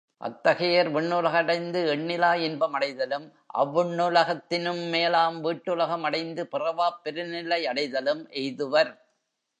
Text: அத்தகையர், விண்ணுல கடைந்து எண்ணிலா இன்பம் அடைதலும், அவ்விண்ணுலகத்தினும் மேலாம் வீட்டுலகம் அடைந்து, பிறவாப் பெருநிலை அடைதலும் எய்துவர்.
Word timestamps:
அத்தகையர், 0.21 0.87
விண்ணுல 0.87 1.31
கடைந்து 1.31 1.79
எண்ணிலா 1.95 2.31
இன்பம் 2.39 2.73
அடைதலும், 2.73 3.27
அவ்விண்ணுலகத்தினும் 3.57 4.89
மேலாம் 4.89 5.43
வீட்டுலகம் 5.43 6.01
அடைந்து, 6.01 6.47
பிறவாப் 6.51 6.99
பெருநிலை 7.03 7.61
அடைதலும் 7.65 8.27
எய்துவர். 8.35 8.91